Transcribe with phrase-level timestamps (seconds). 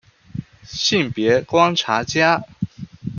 [0.63, 2.43] 性別觀察家